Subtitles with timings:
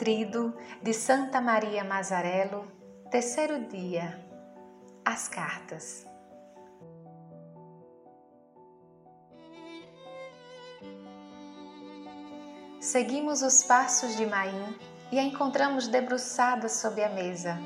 [0.00, 2.66] Trido de Santa Maria Mazarello,
[3.10, 4.18] terceiro dia.
[5.04, 6.06] As cartas.
[12.80, 14.74] Seguimos os passos de Maim
[15.12, 17.58] e a encontramos debruçada sob a mesa.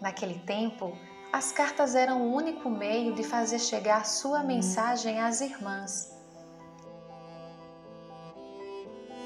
[0.00, 0.96] Naquele tempo,
[1.30, 6.23] as cartas eram o único meio de fazer chegar sua mensagem às irmãs.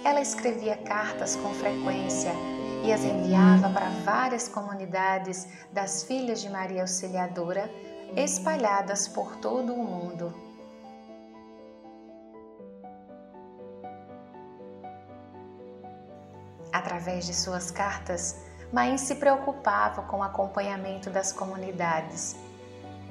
[0.04, 2.32] Ela escrevia cartas com frequência
[2.84, 7.70] e as enviava para várias comunidades das filhas de Maria Auxiliadora,
[8.16, 10.32] espalhadas por todo o mundo.
[16.72, 18.36] Através de suas cartas,
[18.72, 22.36] Maim se preocupava com o acompanhamento das comunidades.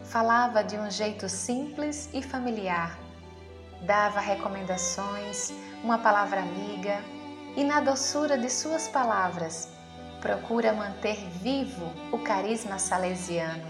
[0.06, 3.07] Falava de um jeito simples e familiar.
[3.82, 7.02] Dava recomendações, uma palavra amiga
[7.56, 9.70] e, na doçura de suas palavras,
[10.20, 13.68] procura manter vivo o carisma salesiano.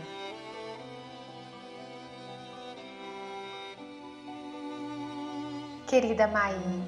[5.86, 6.86] Querida Maim,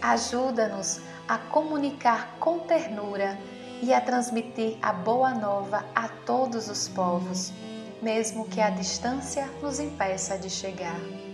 [0.00, 3.36] ajuda-nos a comunicar com ternura
[3.82, 7.52] e a transmitir a boa nova a todos os povos,
[8.00, 11.25] mesmo que a distância nos impeça de chegar.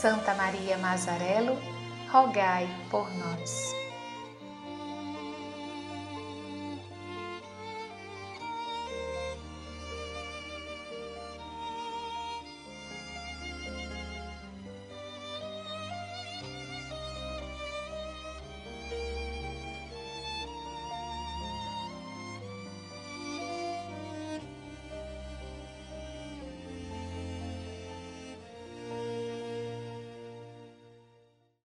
[0.00, 1.58] Santa Maria Mazarello,
[2.10, 3.89] rogai por nós.